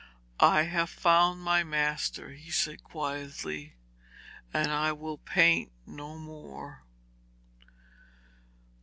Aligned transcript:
'I 0.39 0.63
have 0.63 0.89
found 0.89 1.41
my 1.41 1.63
master,' 1.63 2.31
he 2.31 2.49
said 2.49 2.83
quietly, 2.83 3.75
'and 4.51 4.71
I 4.71 4.91
will 4.93 5.19
paint 5.19 5.71
no 5.85 6.17
more.' 6.17 6.83